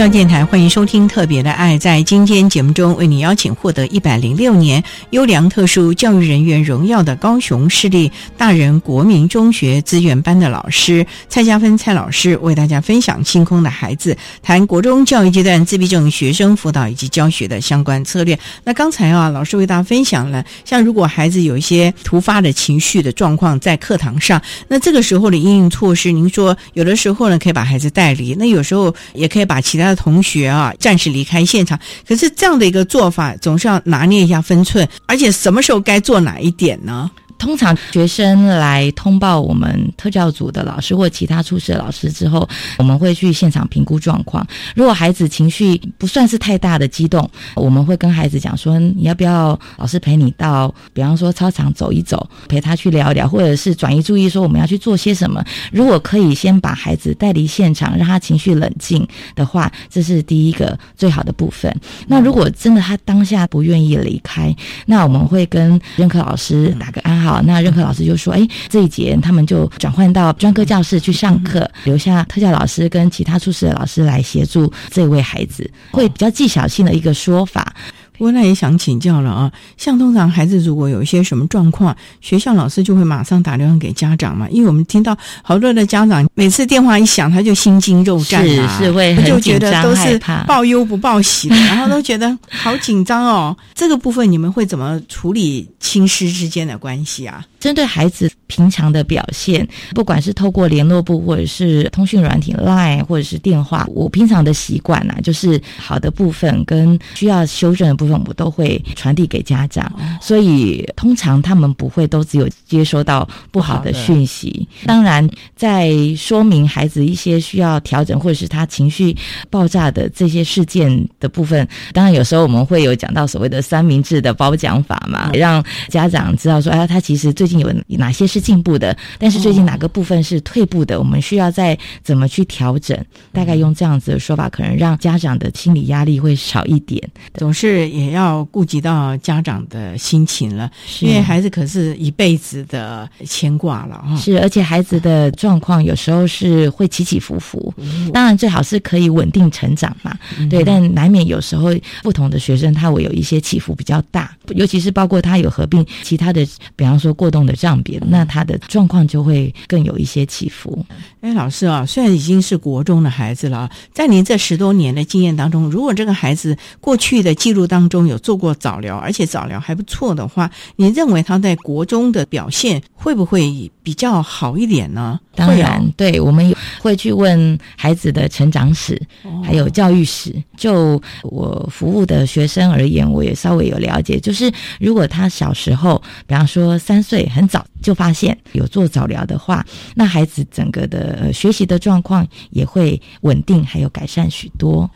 [0.00, 1.74] 教电台欢迎收听《特别的爱》。
[1.78, 18.38] 在今天节目中，为你邀请获得一百零六年优良特殊教育人员荣耀的高雄市立大人国民中学资源班的老师蔡家芬蔡老师，为大家分享星空的孩子谈国中教育阶段自闭症学生辅导以及教学的相关策略。
[18.64, 29.89] 那刚才啊，老师为大家分享了，像如果孩子有一些突发的情绪的状况在课堂上，那这个时候的应用措施，您说有的时候呢可以把孩子带离，那有时候也可以把其他。
[29.94, 31.78] 同学啊，暂时离开现场。
[32.06, 37.10] 可是这样的一个做法，总是要拿捏一下分寸，而且什么时候该做哪一点呢？
[37.40, 44.46] 通常学生来通报我们特教组的老师或其他出事的老师之后，我们会去现场评估状况。
[44.76, 55.42] 如果孩子情绪不算是太大的激动，我们会跟孩子讲说，你要不要老师陪你到，比方说操场走一走，陪他去聊一聊，或者是转移注意说我们要去做些什么。
[55.72, 61.74] 如果可以先把孩子带离现场，让他情绪冷静的话，这是第一个最好的部分。
[62.06, 67.29] 那如果真的他当下不愿意离开，那我们会跟任课老师打个暗号。
[67.30, 77.72] 好，那任课老师就说：“哎，这一节他们就转换到专科教室去上课，留下特教老师跟其他出事的老师来协助这位孩子，会比较技巧性的一个说法。”
[78.20, 93.56] 不过那也想请教了啊，像通常孩子如果有一些什么状况，学校老师就会马上打电话给家长嘛，因为我们听到好多的家长每次电话一响，他就心惊肉战啊，是是会就觉得都是报忧不报喜的，然后都觉得好紧张哦。
[93.74, 97.42] 这个部分你们会怎么处理亲师之间的关系啊？
[97.60, 109.92] 针对孩子平常的表现，不管是透过联络部或者是通讯软体 Line 或者是电话，我平常的习惯呢，就是好的部分跟需要修正的部分，我都会传递给家长。
[110.22, 114.66] 所以通常他们不会都只有接收到不好的讯息。
[114.86, 119.14] 当然，在说明孩子一些需要调整或者是他情绪
[119.50, 127.49] 爆炸的这些事件的部分，当然有时候我们会有讲到所谓的三明治的褒奖法嘛，让家长知道说，哎，他其实最。
[127.58, 128.96] 有哪些是进步的？
[129.18, 130.98] 但是最近哪个部分是退步的？
[130.98, 132.96] 我们需要再怎么去调整？
[133.32, 137.02] 大概用这样子的说法，可能让家长的心理压力会少一点。
[137.34, 140.70] 总是也要顾及到家长的心情了，
[141.00, 144.16] 因为孩子可是一辈子的牵挂了哈。
[144.16, 147.72] 是，而且孩子的状况有时候是会起起伏伏。
[148.12, 150.16] 当然最好是可以稳定成长嘛，
[150.48, 150.62] 对。
[150.62, 151.70] 但难免有时候
[152.02, 156.46] 不同的学生他会有一些起伏比较大，尤其是包括他有合并其他的，
[156.76, 157.50] 比方说过动。
[157.50, 160.86] 的账别，那他的状况就会更有一些起伏。
[161.20, 175.18] 哎，老师啊，虽然已经是国中的孩子了，在您这十多年的经验当中，如果这个孩子过去的记录当中有做过早疗，而且早疗还不错的话，您认为他在国中的表现会不会比较好一点呢？
[175.34, 179.00] 当然，对我们会去问孩子的成长史，
[179.42, 180.34] 还有教育史。
[180.56, 189.64] 就我服务的学生而言，我也稍微有了解，就是如果他小时候，比方说三岁很早就发现有做早疗的话，
[189.94, 194.90] 那孩子整个的学习的状况也会稳定，还有改善许多。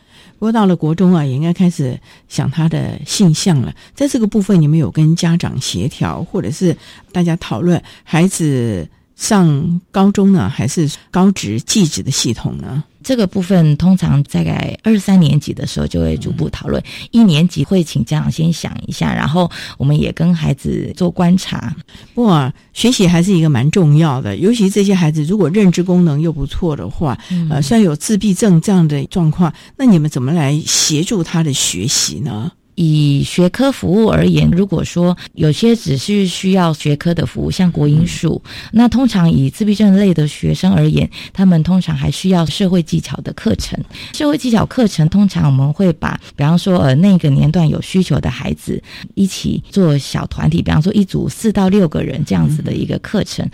[0.45, 3.75] 不过到了国中啊，也应该开始想他的性向了。
[3.95, 6.77] 在这个部分，你们有跟家长协调，或者是
[7.13, 8.87] 大家讨论孩子？
[9.17, 12.83] 上高中呢，还是高职、技职的系统呢？
[13.05, 16.83] 这个部分通常大概二三年级的时候就会逐步讨论。
[17.13, 19.49] 一年级会请家长先想一下，然后
[19.79, 21.77] 我们也跟孩子做观察。
[22.15, 27.17] 哇，学习还是一个蛮重要的，尤其这些孩子如果认知功能又不错的话，
[27.51, 32.51] 呃，虽然有自闭症这样的状况，那你们怎么来协助他的学习呢？
[32.75, 43.79] 以学科服务而言，如果说有些只是需要学科的服务，像国英数，那通常以自闭症类的学生而言，他们通常还需要社会技巧的课程。
[44.13, 48.83] 社会技巧课程通常我们会把，比方说呃那个年段有需求的孩子
[49.15, 53.49] 一起做小团体，比方说一组四到六个人这样子的一个课程。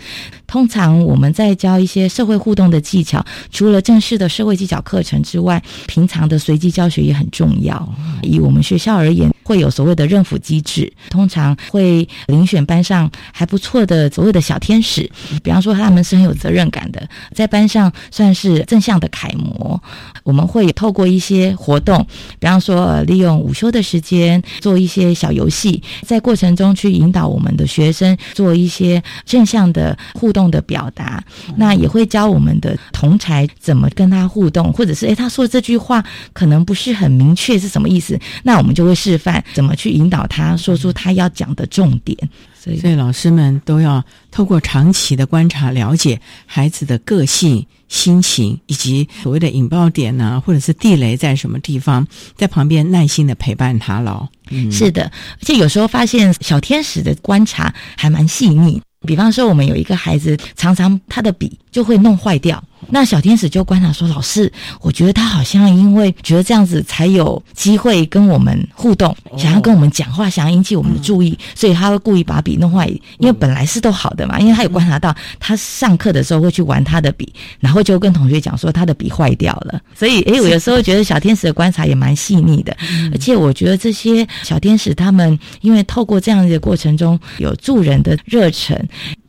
[0.47, 7.87] 通常我们在教一些社会互动的技巧，除了正式的社会技巧课程之外，平常的随机教学也很重要。
[8.21, 9.10] 以我们学校而言，
[9.43, 15.09] 会有所谓的认辅机制，通常会遴选班上还不错的所谓的小天使，
[15.41, 19.81] 比方说他们是很有责任感的，在班上算是正向的楷模。
[20.23, 22.05] 我们会透过一些活动，
[22.39, 30.41] 比方说利用午休的时间做一些小游戏，在过程中去引导我们的学生做一些正向的互动。
[30.51, 31.23] 的表达，
[31.55, 42.17] 那也会教我们的同才怎么跟他互动，或者是诶，他说这句话可能不是很明确是什么意思，那我们就会示范怎么去引导他说出他要讲的重点。
[42.59, 52.05] 所以，所以老师们都要透过长期的观察，了解孩子的个性、心情以及所谓的引爆点呢，或者是地雷在什么地方，
[52.35, 54.27] 在旁边耐心的陪伴他喽。
[54.71, 58.81] 是的，而且有时候发现小天使的观察还蛮细腻。
[59.07, 62.63] 比方说，我们有一个孩子，常常他的笔就会弄坏掉。
[62.89, 64.51] 那小天使就观察说：“老师，
[64.81, 72.87] 我觉得他好像因为觉得这样子才有机会跟我们互动，想要跟我们讲话，想要引起我们的注意，所以他会故意把笔弄坏。
[73.19, 79.79] 因为本来是都好的嘛，因为他有观察到他上课的时候会去玩他的笔，然后就跟同学讲说他的笔坏掉了。
[79.95, 82.75] 所以，诶， 我有时候觉得小天使的观察也蛮细腻的，
[83.11, 88.77] 而且我觉得这些小天使他们因为透过这样子的过程中有助人的热忱。”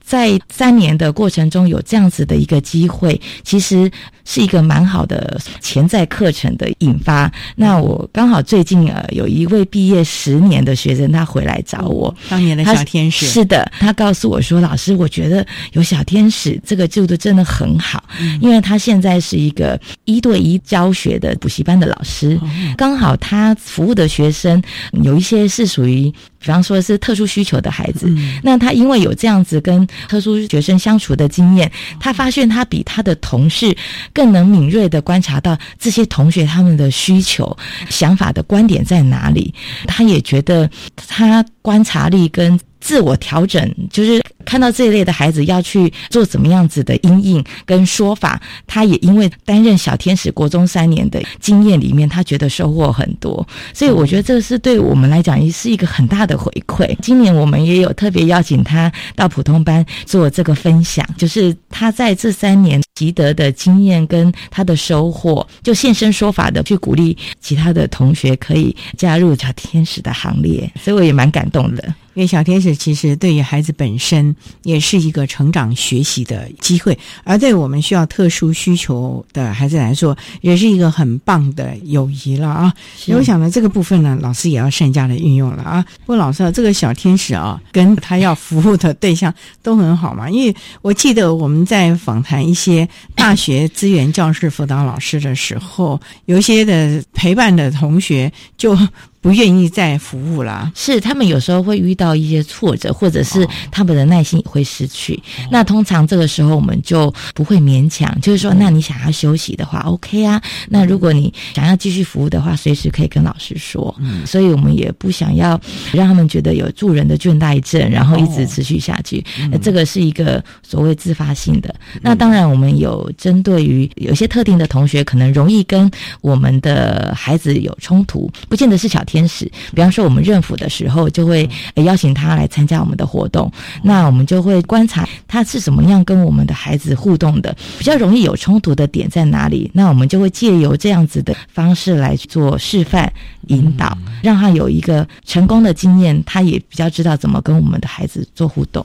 [0.04, 3.90] 在三年的过程中有这样子的一个机会，其实
[4.24, 7.32] 是一个蛮好的潜在课程的引发。
[7.56, 13.26] 那我刚好最近呃有一位毕业十年的学生，他回来找我，当年的小天使。
[13.26, 18.04] 是的，他告诉我说：“老师，我觉得有小天使这个制度真的很好，
[18.40, 22.38] 因为他现在是一个一对一教学的补习班的老师，
[22.76, 24.62] 刚好他服务的学生
[25.04, 26.12] 有一些是属于。”
[26.42, 31.70] 比方说是特殊需求的孩子，嗯那他因为有这样子跟特殊学生相处的经验，
[32.00, 33.74] 他发现他比他的同事
[34.12, 37.56] 更能敏锐的观察到这些同学他们的需求、
[37.88, 39.54] 想法的观点在哪里。
[39.86, 56.96] 他也觉得他观察力跟自我调整，就是看到这一类的孩子要去做怎么样子的阴影跟说法，他也因为担任小天使国中三年的经验里面，他觉得收获很多，所以我觉得这是对我们来讲也是一个很大的回馈。
[57.02, 71.82] 今年我们也有特别邀请他到普通班做这个分享，就是他在这三年习得的经验跟他的收获，就现身说法的去鼓励其他的同学可以加入小天使的行列，所以我也蛮感动的。
[72.14, 74.31] 因为小天使其实对于孩子本身
[74.62, 82.72] 也是一个成长学习的机会，而对我们需要特殊需求的孩子来说，也是一个很棒的友谊了啊！
[82.96, 85.84] 是我想呢，这个部分呢，老师也要善加的运用了啊。
[86.00, 98.76] 不过老师啊，这个小天使啊，跟他要服务的对象都很好嘛，因为我记得我们在访谈一些大学资源教室辅导老师的时候，有一些的陪伴的同学就。
[99.22, 105.18] 不愿意再服务啦，是他们有时候会遇到一些挫折，或者是他们的耐心也会失去。
[105.50, 110.42] 那通常这个时候我们就不会勉强，就是说，那你想要休息的话，OK 啊。
[110.68, 113.94] 那如果你想要继续服务的话，随时可以跟老师说。
[114.00, 115.60] 嗯所以我们也不想要
[115.92, 119.24] 让他们觉得有助人的倦怠症，然后一直持续下去。
[119.50, 121.72] 那这个是一个所谓自发性的。
[122.00, 129.44] 那当然，我们有针对于有些特定的同学，可能容易跟我们的孩子有冲突，不见得是小天使。
[129.74, 133.50] 比方说，我们认府的时候，就会、呃邀请他来参加我们的活动。
[133.82, 139.70] 那我们就会观察他是怎么样跟我们的孩子互动的，比较容易有冲突的点在哪里。
[139.74, 143.12] 那我们就会借由这样子的方式来做示范
[143.48, 148.82] 引导，让他有一个成功的经验，他也比较知道怎么跟我们的孩子做互动。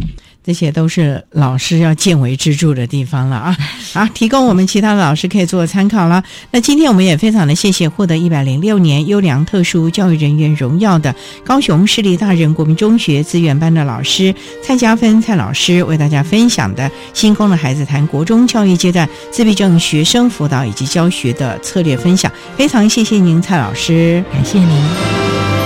[0.48, 3.58] 这些都是老师要见微知著的地方了啊！
[3.92, 6.24] 好，提供我们其他的老师可以做参考了。
[6.52, 14.34] 那今天我们也非常的谢谢获得一百零六年优良特殊教育人员荣耀的高雄市立大人国民中学资源班的老师
[14.64, 22.32] 蔡家芬蔡老师，为大家分享的星空的孩子谈国中教育阶段自闭症学生辅导以及教学的策略分享。
[22.56, 25.57] 非常谢谢您，蔡老师，感谢您。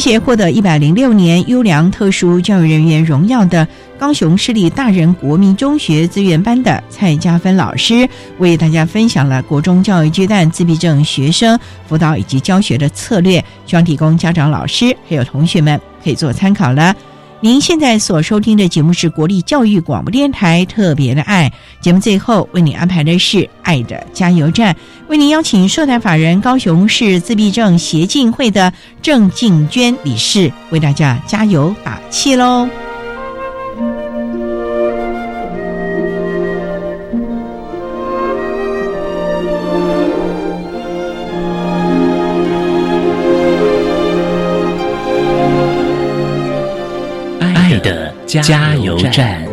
[0.00, 16.96] 且获得一百零六年优良特殊教育人员荣耀的高雄市立大人国民中学资源班的蔡家芬老师，为大家分享了国中教育阶段自闭症学生辅导以及教学的策略，希望提供家长、老师还有同学们可以做参考了。
[17.42, 24.76] 您现在所收听的节目是国立教育广播电台特别的爱节目，最后为您安排的是爱的加油站，
[25.08, 28.70] 为您邀请社团法人高雄市自闭症协进会的
[29.00, 32.68] 郑静娟理事为大家加油打气喽。
[48.30, 49.44] 加油站。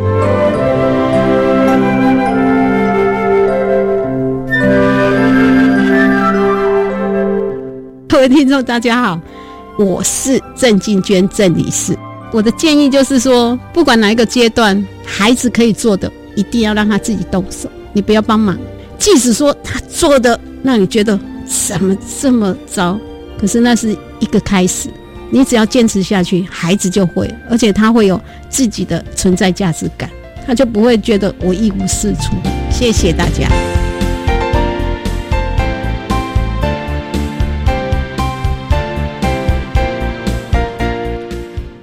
[8.08, 9.20] 各位听众，大家好，
[9.76, 11.98] 我是郑静娟郑女士。
[12.32, 18.56] 我的建议就是说，不管哪一个阶段，孩子可以做的，一定要让他自己动手，你不要帮忙。
[18.96, 22.96] 即使说他做的让你觉得怎么这么糟，
[23.40, 24.88] 可是那是一个开始。
[25.30, 28.18] 你只要坚持下去，孩子就会，而且他会有
[28.48, 30.08] 自己的存在价值感，
[30.46, 32.34] 他就不会觉得我一无是处。
[32.70, 33.48] 谢谢大家。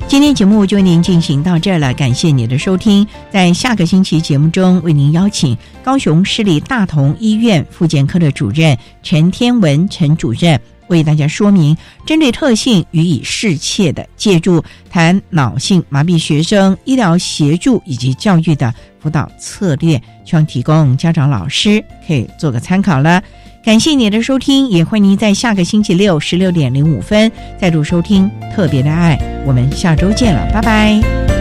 [0.07, 3.05] 今天节目就为您进行到这儿了，感谢你的收听。
[3.29, 10.57] 在下个星期节目中，为您邀请高雄市立大同医院复健科的主任陈天文陈主任，
[10.87, 11.75] 为大家说明
[12.05, 23.21] 针对特性予以适切的借助，谈脑性麻痹学生医疗协助以及教育的辅导策略，希望提供家长、老师可以做个参考了。
[23.63, 29.17] 感谢你的收听，也欢迎您在下个星期六十六点零五分再度收听《特别的爱》，
[29.47, 31.34] 我们下周见了，拜拜。